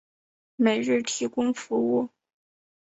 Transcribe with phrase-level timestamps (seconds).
[0.55, 2.09] 每日提供服务。